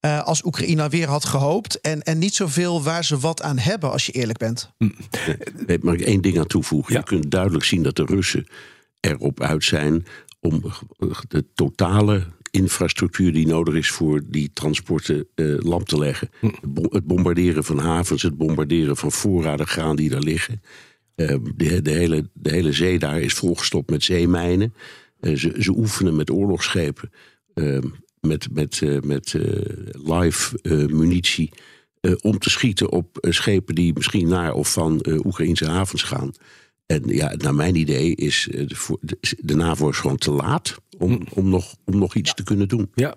eh, 0.00 0.22
als 0.22 0.44
Oekraïne 0.44 0.88
weer 0.88 1.08
had 1.08 1.24
gehoopt. 1.24 1.80
En, 1.80 2.02
en 2.02 2.18
niet 2.18 2.34
zoveel 2.34 2.82
waar 2.82 3.04
ze 3.04 3.18
wat 3.18 3.42
aan 3.42 3.58
hebben, 3.58 3.90
als 3.92 4.06
je 4.06 4.12
eerlijk 4.12 4.38
bent. 4.38 4.70
Nee, 5.66 5.78
mag 5.80 5.94
ik 5.94 6.00
één 6.00 6.20
ding 6.22 6.38
aan 6.38 6.46
toevoegen? 6.46 6.92
Ja. 6.92 6.98
Je 6.98 7.04
kunt 7.04 7.30
duidelijk 7.30 7.64
zien 7.64 7.82
dat 7.82 7.96
de 7.96 8.04
Russen 8.04 8.46
erop 9.00 9.40
uit 9.42 9.64
zijn 9.64 10.06
om 10.40 10.62
de 11.28 11.44
totale 11.54 12.26
infrastructuur 12.50 13.32
die 13.32 13.46
nodig 13.46 13.74
is 13.74 13.90
voor 13.90 14.22
die 14.26 14.50
transporten 14.52 15.26
eh, 15.34 15.54
lamp 15.58 15.88
te 15.88 15.98
leggen. 15.98 16.30
Hm. 16.40 16.46
Het 16.46 16.74
bo- 16.74 16.88
Het 16.90 17.06
bombarderen 17.06 17.64
van 17.64 17.78
havens, 17.78 18.22
het 18.22 18.36
bombarderen 18.36 18.96
van 18.96 19.12
voorraden 19.12 19.66
graan 19.66 19.96
die 19.96 20.08
daar 20.10 20.20
liggen. 20.20 20.62
Eh, 21.14 21.36
de, 21.56 21.82
de, 21.82 21.90
hele, 21.90 22.28
de 22.32 22.50
hele 22.50 22.72
zee 22.72 22.98
daar 22.98 23.20
is 23.20 23.34
volgestopt 23.34 23.90
met 23.90 24.04
zeemijnen. 24.04 24.74
Eh, 25.20 25.34
ze, 25.36 25.54
ze 25.58 25.76
oefenen 25.76 26.16
met 26.16 26.30
oorlogsschepen, 26.30 27.10
met, 28.20 28.48
met, 28.52 28.82
met 29.04 29.34
live 29.92 30.58
munitie. 30.92 31.50
om 32.20 32.38
te 32.38 32.50
schieten 32.50 32.90
op 32.92 33.16
schepen 33.20 33.74
die 33.74 33.92
misschien 33.94 34.28
naar 34.28 34.52
of 34.52 34.72
van 34.72 35.04
Oekraïnse 35.24 35.66
havens 35.68 36.02
gaan. 36.02 36.32
En 36.88 37.02
ja, 37.06 37.34
naar 37.36 37.54
mijn 37.54 37.74
idee 37.74 38.14
is 38.14 38.48
eh, 38.50 38.66
de, 38.68 38.74
voor- 38.74 38.98
de, 39.40 39.56
NAVO 39.56 39.88
is 39.88 39.98
gewoon 39.98 40.16
te 40.16 40.30
laat 40.30 40.76
om, 40.98 41.22
om, 41.34 41.48
nog, 41.48 41.74
om 41.84 41.98
nog 41.98 42.14
iets 42.14 42.34
te 42.34 42.44
kunnen 42.44 42.68
doen. 42.68 42.90
Ja. 42.94 43.14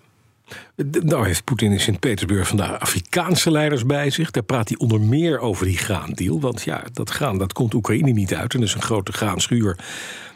Nou 1.03 1.25
heeft 1.25 1.43
Poetin 1.43 1.71
in 1.71 1.79
Sint-Petersburg 1.79 2.47
vandaag 2.47 2.79
Afrikaanse 2.79 3.51
leiders 3.51 3.85
bij 3.85 4.09
zich. 4.09 4.31
Daar 4.31 4.43
praat 4.43 4.67
hij 4.67 4.77
onder 4.77 5.01
meer 5.01 5.39
over 5.39 5.65
die 5.65 5.77
graandeal. 5.77 6.39
Want 6.39 6.61
ja, 6.61 6.83
dat 6.93 7.09
graan 7.09 7.37
dat 7.37 7.53
komt 7.53 7.73
Oekraïne 7.73 8.11
niet 8.11 8.33
uit. 8.33 8.53
En 8.53 8.59
dat 8.59 8.69
is 8.69 8.75
een 8.75 8.81
grote 8.81 9.11
graanschuur. 9.11 9.77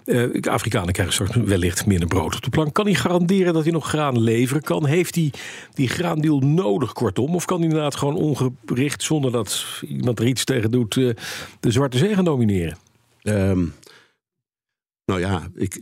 Eh, 0.06 0.24
de 0.32 0.50
Afrikanen 0.50 0.94
krijgen 0.94 1.13
straks 1.13 1.36
wellicht 1.36 1.86
minder 1.86 2.08
brood 2.08 2.36
op 2.36 2.44
de 2.44 2.50
plank. 2.50 2.74
Kan 2.74 2.86
hij 2.86 2.96
garanderen 2.96 3.54
dat 3.54 3.63
hij 3.63 3.72
nog 3.72 3.88
graan 3.88 4.20
leveren 4.20 4.62
kan? 4.62 4.86
Heeft 4.86 5.15
hij 5.15 5.32
die 5.74 5.88
graandeal 5.88 6.39
nodig, 6.39 6.94
kortom? 6.94 7.36
Of 7.36 7.46
kan 7.46 7.58
hij 7.58 7.68
inderdaad 7.68 7.96
gewoon 7.96 8.15
ongericht, 8.15 9.04
zonder 9.04 9.32
dat 9.32 9.65
iemand 9.88 10.20
er 10.20 10.27
iets 10.27 10.44
tegen 10.44 10.72
doet... 10.72 10.98
eh, 10.98 11.10
de 11.60 11.72
Zwarte 11.72 11.98
Zee 11.98 12.15
gaan 12.15 12.25
domineren? 12.25 12.77
Ehm, 13.25 13.65
nou 15.05 15.20
ja, 15.20 15.50
ik, 15.55 15.77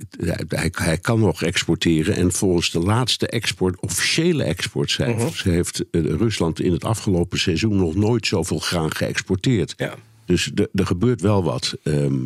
hij, 0.74 0.98
kan 0.98 1.20
nog 1.20 1.44
exporteren. 1.44 2.16
En 2.16 2.32
volgens 2.32 2.72
de 2.72 2.80
laatste 2.80 3.28
export, 3.28 3.80
officiële 3.80 4.44
exportcijfers... 4.44 5.44
heeft 5.44 5.90
eh, 5.92 6.02
Rusland 6.02 6.60
in 6.60 6.72
het 6.72 6.84
afgelopen 6.86 7.40
seizoen 7.40 7.76
nog 7.76 7.96
nooit 7.96 8.28
zoveel 8.28 8.60
graan 8.60 8.96
geëxporteerd. 8.96 9.74
Ja. 9.78 9.96
Dus 10.26 10.52
er 10.74 10.86
gebeurt 10.86 11.22
wel 11.22 11.44
wat. 11.44 11.76
Ehm, 11.84 12.26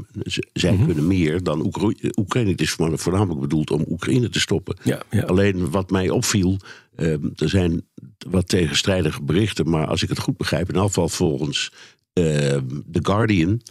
zij 0.53 0.79
kunnen 0.85 1.07
meer 1.07 1.43
dan 1.43 1.65
Oekra- 1.65 2.09
Oekraïne. 2.15 2.51
Het 2.51 2.61
is 2.61 2.71
voor- 2.71 2.99
voornamelijk 2.99 3.39
bedoeld 3.39 3.71
om 3.71 3.85
Oekraïne 3.89 4.29
te 4.29 4.39
stoppen. 4.39 4.77
Ja, 4.83 5.01
ja. 5.09 5.23
Alleen 5.23 5.69
wat 5.69 5.89
mij 5.89 6.09
opviel, 6.09 6.57
ehm, 6.95 7.29
er 7.35 7.49
zijn 7.49 7.85
wat 8.29 8.47
tegenstrijdige 8.47 9.23
berichten. 9.23 9.69
Maar 9.69 9.87
als 9.87 10.03
ik 10.03 10.09
het 10.09 10.19
goed 10.19 10.37
begrijp, 10.37 10.69
in 10.69 10.75
elk 10.75 10.87
geval 10.87 11.09
volgens 11.09 11.71
ehm, 12.13 12.67
The 12.91 12.99
Guardian... 13.01 13.61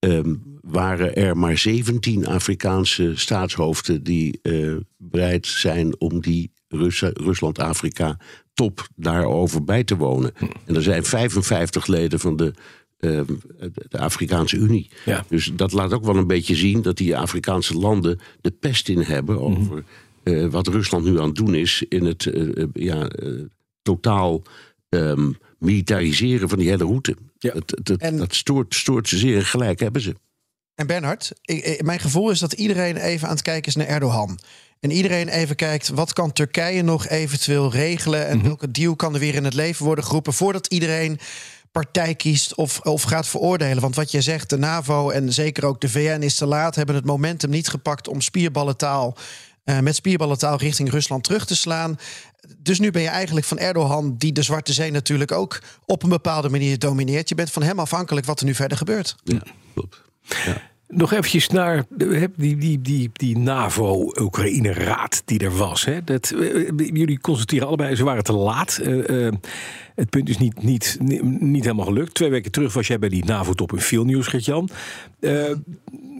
ehm, 0.00 0.34
waren 0.60 1.14
er 1.14 1.36
maar 1.36 1.58
17 1.58 2.26
Afrikaanse 2.26 3.12
staatshoofden 3.14 4.02
die 4.02 4.38
eh, 4.42 4.76
bereid 4.96 5.46
zijn 5.46 6.00
om 6.00 6.20
die 6.20 6.52
Rusland-Afrika 7.14 8.18
top 8.54 8.88
daarover 8.96 9.64
bij 9.64 9.84
te 9.84 9.96
wonen. 9.96 10.32
Hm. 10.36 10.44
En 10.66 10.74
er 10.74 10.82
zijn 10.82 11.04
55 11.04 11.86
leden 11.86 12.20
van 12.20 12.36
de, 12.36 12.52
ehm, 12.98 13.24
de 13.88 13.98
Afrikaanse 13.98 14.56
Unie. 14.56 14.90
Ja. 15.04 15.24
Dus 15.28 15.50
dat 15.54 15.72
laat 15.72 15.92
ook 15.92 16.04
wel 16.04 16.16
een 16.16 16.26
beetje 16.26 16.54
zien 16.54 16.82
dat 16.82 16.96
die 16.96 17.16
Afrikaanse 17.16 17.74
landen 17.74 18.18
de 18.40 18.50
pest 18.50 18.88
in 18.88 19.00
hebben 19.00 19.36
Hm. 19.36 19.42
over 19.42 19.84
eh, 20.22 20.46
wat 20.46 20.66
Rusland 20.66 21.04
nu 21.04 21.20
aan 21.20 21.26
het 21.26 21.36
doen 21.36 21.54
is 21.54 21.84
in 21.88 22.04
het 22.04 22.26
eh, 22.26 22.64
ja, 22.72 23.10
totaal 23.82 24.42
ehm, 24.88 25.30
militariseren 25.60 26.48
van 26.48 26.58
die 26.58 26.68
hele 26.68 26.84
route. 26.84 27.16
Ja. 27.38 27.52
Het- 27.52 27.80
het- 27.84 28.00
En- 28.00 28.16
dat 28.16 28.34
stoort, 28.34 28.74
stoort 28.74 29.08
ze 29.08 29.18
zeer 29.18 29.46
gelijk 29.46 29.80
hebben 29.80 30.02
ze. 30.02 30.14
En 30.74 30.86
Bernhard, 30.86 31.32
ik- 31.42 31.82
mijn 31.82 32.00
gevoel 32.00 32.30
is 32.30 32.38
dat 32.38 32.52
iedereen 32.52 32.96
even 32.96 33.28
aan 33.28 33.34
het 33.34 33.42
kijken 33.42 33.68
is 33.68 33.76
naar 33.76 33.86
Erdogan. 33.86 34.38
En 34.80 34.90
iedereen 34.90 35.28
even 35.28 35.56
kijkt, 35.56 35.88
wat 35.88 36.12
kan 36.12 36.32
Turkije 36.32 36.82
nog 36.82 37.08
eventueel 37.08 37.70
regelen? 37.72 38.26
En 38.26 38.42
welke 38.42 38.70
deal 38.70 38.96
kan 38.96 39.14
er 39.14 39.20
weer 39.20 39.34
in 39.34 39.44
het 39.44 39.54
leven 39.54 39.84
worden 39.86 40.04
geroepen... 40.04 40.32
voordat 40.32 40.66
iedereen 40.66 41.18
partij 41.72 42.14
kiest 42.14 42.54
of, 42.54 42.80
of 42.80 43.02
gaat 43.02 43.28
veroordelen. 43.28 43.82
Want 43.82 43.94
wat 43.94 44.10
je 44.10 44.20
zegt, 44.20 44.50
de 44.50 44.58
NAVO 44.58 45.10
en 45.10 45.32
zeker 45.32 45.64
ook 45.64 45.80
de 45.80 45.88
VN 45.88 46.20
is 46.22 46.34
te 46.34 46.46
laat... 46.46 46.74
hebben 46.74 46.94
het 46.94 47.04
momentum 47.04 47.50
niet 47.50 47.68
gepakt 47.68 48.08
om 48.08 48.20
spierballentaal... 48.20 49.16
eh, 49.64 49.78
met 49.78 49.94
spierballentaal 49.94 50.58
richting 50.58 50.90
Rusland 50.90 51.24
terug 51.24 51.46
te 51.46 51.56
slaan. 51.56 51.98
Dus 52.58 52.78
nu 52.80 52.90
ben 52.90 53.02
je 53.02 53.08
eigenlijk 53.08 53.46
van 53.46 53.58
Erdogan... 53.58 54.14
die 54.18 54.32
de 54.32 54.42
Zwarte 54.42 54.72
Zee 54.72 54.90
natuurlijk 54.90 55.32
ook 55.32 55.58
op 55.86 56.02
een 56.02 56.08
bepaalde 56.08 56.48
manier 56.48 56.78
domineert. 56.78 57.28
Je 57.28 57.34
bent 57.34 57.50
van 57.50 57.62
hem 57.62 57.78
afhankelijk 57.78 58.26
wat 58.26 58.40
er 58.40 58.46
nu 58.46 58.54
verder 58.54 58.76
gebeurt. 58.78 59.16
Ja, 59.24 59.42
klopt. 59.74 60.02
Nog 60.88 61.12
eventjes 61.12 61.48
naar 61.48 61.84
de- 61.88 62.30
die, 62.36 62.56
die, 62.56 62.80
die, 62.80 63.10
die 63.12 63.38
NAVO-Oekraïne-raad 63.38 65.22
die 65.24 65.38
er 65.38 65.56
was. 65.56 65.84
Hè. 65.84 66.04
Dat, 66.04 66.30
eh, 66.30 66.68
jullie 66.76 67.20
constateren 67.20 67.66
allebei, 67.66 67.94
ze 67.94 68.04
waren 68.04 68.24
te 68.24 68.32
laat. 68.32 68.76
Eh, 68.78 69.26
eh, 69.26 69.32
het 69.94 70.10
punt 70.10 70.28
is 70.28 70.38
niet, 70.38 70.62
niet, 70.62 70.96
niet, 71.00 71.40
niet 71.40 71.64
helemaal 71.64 71.84
gelukt. 71.86 72.14
Twee 72.14 72.30
weken 72.30 72.50
terug 72.50 72.72
was 72.72 72.86
jij 72.86 72.98
bij 72.98 73.08
die 73.08 73.24
NAVO-top 73.24 73.72
in 73.72 73.80
Vilnius, 73.80 74.26
Gert-Jan. 74.26 74.68
Eh, 75.20 75.44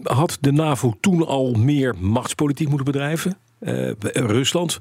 had 0.03 0.37
de 0.41 0.51
NAVO 0.51 0.93
toen 0.99 1.25
al 1.27 1.51
meer 1.53 1.95
machtspolitiek 1.99 2.67
moeten 2.67 2.85
bedrijven? 2.85 3.37
Eh, 3.59 3.91
Rusland 4.13 4.79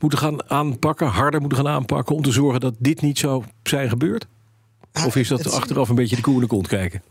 moeten 0.00 0.18
gaan 0.18 0.50
aanpakken, 0.50 1.06
harder 1.06 1.40
moeten 1.40 1.58
gaan 1.58 1.72
aanpakken... 1.72 2.16
om 2.16 2.22
te 2.22 2.32
zorgen 2.32 2.60
dat 2.60 2.74
dit 2.78 3.00
niet 3.00 3.18
zou 3.18 3.44
zijn 3.62 3.88
gebeurd? 3.88 4.26
Of 5.06 5.16
is 5.16 5.28
dat 5.28 5.52
achteraf 5.52 5.88
een 5.88 5.94
beetje 5.94 6.16
de 6.16 6.22
koe 6.22 6.34
in 6.34 6.40
de 6.40 6.46
kont 6.46 6.68
kijken? 6.68 7.02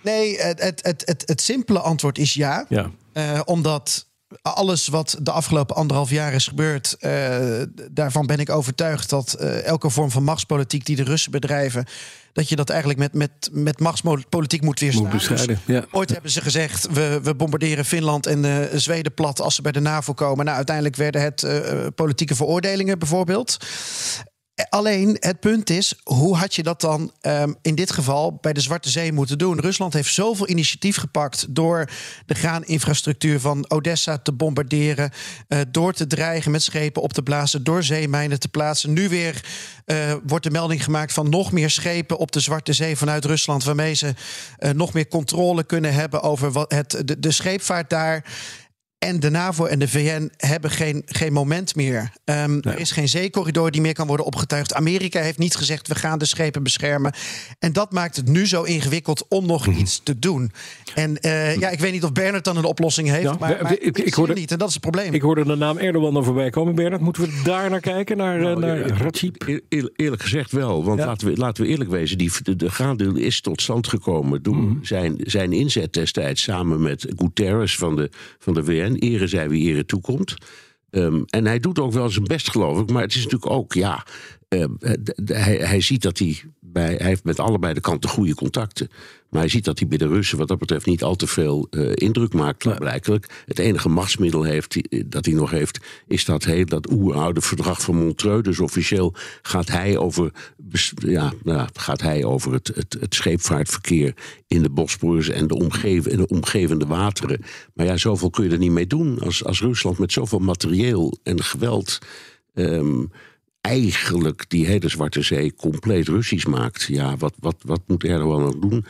Nee, 0.00 0.40
het, 0.40 0.62
het, 0.62 0.82
het, 0.82 1.02
het, 1.06 1.22
het 1.26 1.40
simpele 1.40 1.78
antwoord 1.78 2.18
is 2.18 2.34
ja. 2.34 2.66
Ja. 2.68 2.90
Eh, 3.12 3.40
omdat 3.44 4.06
alles 4.42 4.88
wat 4.88 5.16
de 5.22 5.30
afgelopen 5.30 5.76
anderhalf 5.76 6.10
jaar 6.10 6.32
is 6.32 6.46
gebeurd, 6.46 6.96
eh, 6.98 7.62
daarvan 7.90 8.26
ben 8.26 8.38
ik 8.38 8.50
overtuigd 8.50 9.10
dat 9.10 9.32
eh, 9.32 9.64
elke 9.64 9.90
vorm 9.90 10.10
van 10.10 10.24
machtspolitiek 10.24 10.86
die 10.86 10.96
de 10.96 11.04
Russen 11.04 11.30
bedrijven, 11.30 11.86
dat 12.32 12.48
je 12.48 12.56
dat 12.56 12.70
eigenlijk 12.70 12.98
met, 12.98 13.14
met, 13.14 13.50
met 13.52 13.80
machtspolitiek 13.80 14.62
moet 14.62 14.80
weerstaan. 14.80 15.02
Moet 15.02 15.12
bestrijden, 15.12 15.46
Dus 15.46 15.76
ja. 15.76 15.84
Ooit 15.90 16.10
hebben 16.10 16.30
ze 16.30 16.40
gezegd, 16.40 16.88
we, 16.92 17.20
we 17.22 17.34
bombarderen 17.34 17.84
Finland 17.84 18.26
en 18.26 18.44
eh, 18.44 18.78
Zweden 18.78 19.14
plat 19.14 19.40
als 19.40 19.54
ze 19.54 19.62
bij 19.62 19.72
de 19.72 19.80
NAVO 19.80 20.12
komen. 20.12 20.44
Nou, 20.44 20.56
uiteindelijk 20.56 20.96
werden 20.96 21.22
het 21.22 21.46
politieke 21.94 22.34
veroordelingen 22.34 22.98
bijvoorbeeld. 22.98 23.56
Alleen 24.68 25.16
het 25.20 25.40
punt 25.40 25.70
is, 25.70 25.94
hoe 26.04 26.36
had 26.36 26.54
je 26.54 26.62
dat 26.62 26.80
dan 26.80 27.12
ehm, 27.20 27.52
in 27.62 27.74
dit 27.74 27.90
geval 27.90 28.38
bij 28.40 28.52
de 28.52 28.60
Zwarte 28.60 28.90
Zee 28.90 29.12
moeten 29.12 29.38
doen? 29.38 29.60
Rusland 29.60 29.92
heeft 29.92 30.12
zoveel 30.14 30.48
initiatief 30.48 30.96
gepakt 30.96 31.46
door 31.48 31.90
de 32.26 32.34
graaninfrastructuur 32.34 33.40
van 33.40 33.70
Odessa 33.70 34.18
te 34.18 34.32
bombarderen, 34.32 35.10
eh, 35.48 35.58
door 35.70 35.92
te 35.92 36.06
dreigen 36.06 36.50
met 36.50 36.62
schepen 36.62 37.02
op 37.02 37.12
te 37.12 37.22
blazen, 37.22 37.64
door 37.64 37.82
zeemijnen 37.82 38.40
te 38.40 38.48
plaatsen. 38.48 38.92
Nu 38.92 39.08
weer 39.08 39.44
eh, 39.84 40.14
wordt 40.26 40.44
de 40.44 40.50
melding 40.50 40.84
gemaakt 40.84 41.12
van 41.12 41.28
nog 41.28 41.52
meer 41.52 41.70
schepen 41.70 42.18
op 42.18 42.32
de 42.32 42.40
Zwarte 42.40 42.72
Zee 42.72 42.96
vanuit 42.96 43.24
Rusland, 43.24 43.64
waarmee 43.64 43.94
ze 43.94 44.14
eh, 44.58 44.70
nog 44.70 44.92
meer 44.92 45.08
controle 45.08 45.64
kunnen 45.64 45.94
hebben 45.94 46.22
over 46.22 46.52
wat 46.52 46.72
het, 46.72 47.02
de 47.18 47.30
scheepvaart 47.30 47.90
daar. 47.90 48.24
En 49.02 49.20
de 49.20 49.30
NAVO 49.30 49.64
en 49.64 49.78
de 49.78 49.88
VN 49.88 50.30
hebben 50.36 50.70
geen, 50.70 51.02
geen 51.06 51.32
moment 51.32 51.74
meer. 51.76 52.12
Ehm, 52.24 52.58
Er 52.60 52.78
is 52.78 52.90
geen 52.90 53.08
zeecorridor 53.08 53.70
die 53.70 53.80
meer 53.80 53.92
kan 53.94 54.06
worden 54.06 54.26
opgetuigd. 54.26 54.74
Amerika 54.74 55.20
heeft 55.20 55.38
niet 55.38 55.56
gezegd 55.56 55.88
we 55.88 55.94
gaan 55.94 56.18
de 56.18 56.24
schepen 56.24 56.62
beschermen. 56.62 57.12
En 57.58 57.72
dat 57.72 57.92
maakt 57.92 58.16
het 58.16 58.28
nu 58.28 58.46
zo 58.46 58.62
ingewikkeld 58.62 59.24
om 59.28 59.46
nog 59.46 59.66
Mhm. 59.66 59.78
iets 59.78 60.00
te 60.02 60.18
doen. 60.18 60.52
En 60.94 61.20
eh, 61.20 61.56
ja, 61.58 61.68
ik 61.68 61.78
weet 61.80 61.92
niet 61.92 62.04
of 62.04 62.12
Bernard 62.12 62.44
dan 62.44 62.56
een 62.56 62.64
oplossing 62.64 63.08
heeft. 63.08 63.22
Ja, 63.22 63.36
maar, 63.40 63.72
ik- 63.80 63.98
ik 63.98 64.14
hoorde- 64.14 64.34
niet. 64.34 64.50
En 64.50 64.58
dat 64.58 64.68
is 64.68 64.74
het 64.74 64.82
probleem. 64.82 65.12
Ik 65.14 65.22
hoorde 65.22 65.44
de 65.44 65.54
naam 65.56 65.78
Erdogan 65.78 66.16
al 66.16 66.22
voorbij 66.24 66.50
komen, 66.50 66.74
Bernard. 66.74 67.02
Moeten 67.02 67.22
we 67.22 67.40
daar 67.44 67.70
naar 67.70 67.80
kijken, 67.80 68.16
naar, 68.16 68.36
eh, 68.40 68.56
naar 68.56 68.58
Nou, 68.78 68.92
Rajib? 68.92 69.42
Eer- 69.48 69.60
eer- 69.68 69.90
eerlijk 69.96 70.22
gezegd 70.22 70.52
wel. 70.52 70.84
Want 70.84 70.98
Ja. 70.98 71.06
laten, 71.06 71.26
we, 71.28 71.36
laten 71.36 71.64
we 71.64 71.68
eerlijk 71.70 71.90
wezen, 71.90 72.18
die, 72.18 72.30
de, 72.42 72.56
de 72.56 72.70
graandeal 72.70 73.14
is 73.16 73.40
tot 73.40 73.62
stand 73.62 73.86
gekomen 73.88 74.42
door 74.42 74.56
Mhm. 74.56 74.84
zijn, 74.84 75.14
zijn 75.18 75.52
inzet 75.52 75.92
destijds 75.92 76.42
samen 76.42 76.82
met 76.82 77.06
Guterres 77.16 77.76
van 77.76 77.96
de, 77.96 78.10
van 78.38 78.54
de 78.54 78.62
VN. 78.92 79.06
Ere 79.06 79.26
zij 79.26 79.48
wie 79.48 79.72
ere 79.72 79.84
toekomt. 79.84 80.34
Ehm, 80.90 81.22
en 81.26 81.46
hij 81.46 81.58
doet 81.58 81.78
ook 81.78 81.92
wel 81.92 82.08
zijn 82.08 82.24
best, 82.24 82.50
geloof 82.50 82.80
ik. 82.80 82.90
Maar 82.90 83.02
het 83.02 83.14
is 83.14 83.24
natuurlijk 83.24 83.52
ook, 83.52 83.72
ja. 83.72 84.06
Ehm, 84.52 84.72
d- 85.24 85.28
hij, 85.28 85.56
hij 85.56 85.80
ziet 85.80 86.02
dat 86.02 86.18
hij 86.18 86.42
bij. 86.60 86.94
Hij 86.94 87.06
heeft 87.06 87.24
met 87.24 87.38
allebei 87.40 87.74
de 87.74 87.80
kanten 87.80 88.10
goede 88.10 88.34
contacten. 88.34 88.88
Maar 89.30 89.40
hij 89.40 89.50
ziet 89.50 89.64
dat 89.64 89.78
hij 89.78 89.88
bij 89.88 89.98
de 89.98 90.06
Russen, 90.06 90.38
wat 90.38 90.48
dat 90.48 90.58
betreft, 90.58 90.86
niet 90.86 91.02
al 91.02 91.14
te 91.16 91.26
veel 91.26 91.66
eh, 91.70 91.90
indruk 91.94 92.32
maakt. 92.34 92.78
Blijkelijk. 92.78 93.42
Het 93.46 93.58
enige 93.58 93.88
machtsmiddel 93.88 94.42
heeft, 94.42 94.72
die- 94.72 95.08
dat 95.08 95.24
hij 95.24 95.34
nog 95.34 95.50
heeft, 95.50 95.78
is 96.06 96.24
dat, 96.24 96.44
heel, 96.44 96.64
dat 96.64 96.90
oeroude 96.92 97.40
verdrag 97.40 97.80
van 97.82 97.96
Montreux. 97.96 98.42
Dus 98.42 98.58
officieel 98.60 99.14
gaat 99.42 99.68
hij 99.68 99.96
over, 99.96 100.32
ja, 100.94 101.32
nou, 101.42 101.68
gaat 101.72 102.00
hij 102.00 102.24
over 102.24 102.52
het, 102.52 102.70
het, 102.74 102.96
het 103.00 103.14
scheepvaartverkeer 103.14 104.14
in 104.46 104.62
de 104.62 104.70
Bosporus 104.70 105.28
en 105.28 105.46
de, 105.46 105.54
omgeven, 105.54 106.10
en 106.10 106.16
de 106.16 106.26
omgevende 106.28 106.86
wateren. 106.86 107.40
Maar 107.74 107.86
ja, 107.86 107.96
zoveel 107.96 108.30
kun 108.30 108.44
je 108.44 108.50
er 108.50 108.58
niet 108.58 108.70
mee 108.70 108.86
doen. 108.86 109.18
Als, 109.20 109.44
als 109.44 109.60
Rusland 109.60 109.98
met 109.98 110.12
zoveel 110.12 110.38
materieel 110.38 111.18
en 111.22 111.42
geweld. 111.42 111.98
ehm, 112.54 113.04
eigenlijk 113.62 114.44
die 114.48 114.66
hele 114.66 114.88
Zwarte 114.88 115.22
Zee 115.22 115.54
compleet 115.54 116.08
Russisch 116.08 116.46
maakt. 116.46 116.82
Ja, 116.82 117.16
wat, 117.16 117.34
wat, 117.38 117.56
wat 117.64 117.80
moet 117.86 118.04
Erdogan 118.04 118.42
nog 118.42 118.58
doen? 118.58 118.84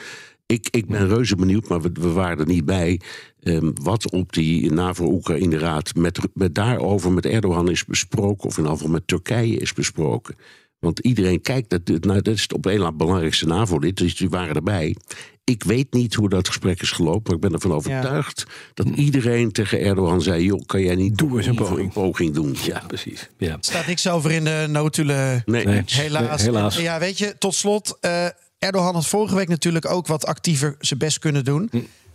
Ik, 0.46 0.68
ik 0.70 0.86
ben 0.86 1.08
reuze 1.08 1.36
benieuwd, 1.36 1.68
maar 1.68 1.80
we, 1.80 1.90
we 1.92 2.12
waren 2.12 2.38
er 2.38 2.46
niet 2.46 2.64
bij. 2.64 3.00
ehm, 3.42 3.70
wat 3.82 4.10
op 4.10 4.32
die 4.32 4.72
NAVO-Oekraïne-raad 4.72 5.94
met, 5.94 6.18
met 6.34 6.54
daarover 6.54 7.12
met 7.12 7.26
Erdogan 7.26 7.70
is 7.70 7.84
besproken, 7.84 8.44
of 8.44 8.56
in 8.56 8.62
ieder 8.62 8.76
geval 8.76 8.92
met 8.92 9.06
Turkije 9.06 9.56
is 9.56 9.72
besproken. 9.72 10.36
Want 10.82 10.98
iedereen 10.98 11.40
kijkt, 11.40 11.70
dat, 11.70 11.88
nou, 12.04 12.22
dat 12.22 12.34
is 12.34 12.42
het 12.42 12.52
op 12.52 12.66
een 12.66 12.78
na 12.78 12.92
belangrijkste 12.92 13.46
NAVO-lid, 13.46 13.96
dus 13.96 14.16
die 14.16 14.28
waren 14.28 14.54
erbij. 14.54 14.96
Ik 15.44 15.64
weet 15.64 15.92
niet 15.92 16.14
hoe 16.14 16.28
dat 16.28 16.48
gesprek 16.48 16.82
is 16.82 16.90
gelopen, 16.90 17.22
maar 17.24 17.34
ik 17.34 17.40
ben 17.40 17.52
ervan 17.52 17.72
overtuigd 17.72 18.44
dat 18.74 18.86
iedereen 18.88 19.52
tegen 19.52 19.80
Erdogan 19.80 20.22
zei: 20.22 20.44
joh, 20.44 20.60
kan 20.66 20.82
jij 20.82 20.94
niet 20.94 21.16
Doe 21.18 21.36
eens 21.36 21.46
een 21.46 21.54
poging. 21.54 21.78
een 21.78 21.92
poging 21.92 22.34
doen? 22.34 22.56
Ja, 22.64 22.82
precies. 22.86 23.28
Ja. 23.36 23.50
Er 23.50 23.56
staat 23.60 23.86
niks 23.86 24.08
over 24.08 24.30
in 24.30 24.44
de 24.44 24.66
notulen. 24.70 25.42
Nee, 25.44 25.64
Nee. 25.66 25.82
Helaas. 25.86 26.42
Nee, 26.42 26.50
helaas. 26.54 26.76
Ja, 26.76 26.98
weet 26.98 27.18
je, 27.18 27.34
tot 27.38 27.54
slot. 27.54 27.96
eh, 28.00 28.26
Erdogan 28.58 28.94
had 28.94 29.06
vorige 29.06 29.34
week 29.34 29.48
natuurlijk 29.48 29.86
ook 29.90 30.06
wat 30.06 30.26
actiever 30.26 30.76
zijn 30.80 30.98
best 30.98 31.18
kunnen 31.18 31.44
doen. 31.44 31.70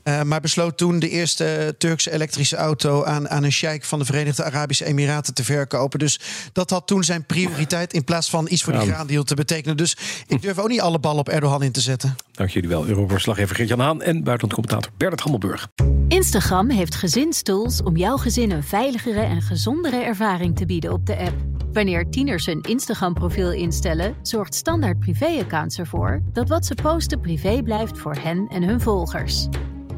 Eh, 0.08 0.22
maar 0.22 0.42
besloot 0.42 0.78
toen 0.78 1.00
de 1.00 1.10
eerste 1.10 1.76
Turkse 1.78 2.12
elektrische 2.12 2.56
auto 2.56 3.04
aan, 3.04 3.30
aan 3.30 3.44
een 3.44 3.52
sheik 3.52 3.84
van 3.84 4.00
de 4.00 4.06
Verenigde 4.06 4.44
Arabische 4.44 4.86
Emiraten 4.86 5.34
te 5.34 5.44
verkopen. 5.44 6.00
Dus 6.00 6.20
dat 6.54 6.70
had 6.70 6.88
toen 6.88 7.04
zijn 7.04 7.26
prioriteit 7.26 7.94
in 7.94 8.04
plaats 8.04 8.30
van 8.30 8.48
iets 8.50 8.64
voor 8.64 8.74
die 8.74 8.82
graandeal 8.82 9.24
te 9.24 9.36
betekenen. 9.36 9.78
Dus 9.78 9.98
ik 10.28 10.42
durf 10.42 10.60
ook 10.60 10.68
niet 10.68 10.82
alle 10.82 11.00
ballen 11.00 11.20
op 11.20 11.30
Erdogan 11.30 11.64
in 11.64 11.72
te 11.72 11.82
zetten. 11.82 12.16
Dank 12.32 12.50
jullie 12.50 12.70
wel, 12.70 12.88
Euroverslaggever 12.88 13.56
Gert-Jan 13.56 13.80
Haan 13.80 14.02
en 14.02 14.24
buitenlandcommentator 14.24 14.92
Bernard 14.98 15.22
Hammelburg. 15.22 15.68
Instagram 16.08 16.70
heeft 16.70 16.96
gezinstools 16.96 17.84
om 17.84 17.98
jouw 17.98 18.18
gezin 18.18 18.52
een 18.52 18.64
veiligere 18.64 19.22
en 19.22 19.42
gezondere 19.42 20.04
ervaring 20.04 20.56
te 20.56 20.66
bieden 20.66 20.92
op 20.92 21.06
de 21.06 21.18
app. 21.18 21.36
Wanneer 21.74 22.10
tieners 22.10 22.46
hun 22.46 22.62
Instagram-profiel 22.62 23.52
instellen, 23.52 24.16
zorgt 24.22 24.56
standaard 24.56 25.00
privé-accounts 25.00 25.78
ervoor 25.78 26.22
dat 26.34 26.50
wat 26.50 26.66
ze 26.66 26.74
posten 26.74 27.20
privé 27.20 27.62
blijft 27.64 27.98
voor 27.98 28.16
hen 28.16 28.48
en 28.48 28.64
hun 28.64 28.82
volgers. 28.82 29.48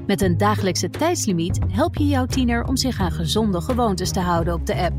Met 0.10 0.22
een 0.22 0.38
dagelijkse 0.38 0.90
tijdslimiet 0.90 1.60
help 1.68 1.96
je 1.96 2.08
jouw 2.08 2.26
tiener 2.26 2.64
om 2.64 2.78
zich 2.78 3.00
aan 3.00 3.12
gezonde 3.12 3.62
gewoontes 3.62 4.12
te 4.12 4.20
houden 4.20 4.54
op 4.54 4.66
de 4.66 4.76
app. 4.76 4.96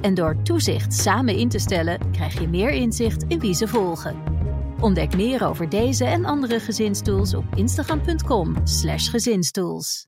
En 0.00 0.14
door 0.14 0.42
toezicht 0.42 0.94
samen 0.94 1.36
in 1.36 1.48
te 1.48 1.58
stellen, 1.58 2.10
krijg 2.10 2.40
je 2.40 2.48
meer 2.48 2.70
inzicht 2.70 3.24
in 3.28 3.40
wie 3.40 3.54
ze 3.54 3.68
volgen. 3.68 4.16
Ontdek 4.80 5.16
meer 5.16 5.46
over 5.46 5.68
deze 5.68 6.04
en 6.04 6.24
andere 6.24 6.60
gezinstools 6.60 7.34
op 7.34 7.44
instagram.com/gezinstools. 7.54 10.00